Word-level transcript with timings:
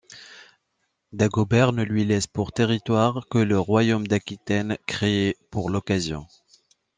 Dagobert 1.13 1.73
ne 1.73 1.83
lui 1.83 2.05
laisse 2.05 2.25
pour 2.25 2.53
territoire 2.53 3.27
que 3.29 3.37
le 3.37 3.59
royaume 3.59 4.07
d'Aquitaine, 4.07 4.79
créé 4.87 5.37
pour 5.51 5.69
l'occasion. 5.69 6.25